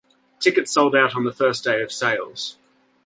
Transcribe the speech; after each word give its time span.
Tickets 0.39 0.71
sold 0.71 0.95
out 0.95 1.15
on 1.15 1.25
the 1.25 1.31
first 1.31 1.63
day 1.63 1.79
of 1.83 1.91
sales. 1.91 2.57